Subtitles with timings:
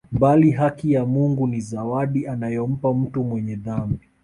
[0.11, 4.07] Bali haki ya Mungu ni zawadi anayompa mtu mwenye dhambi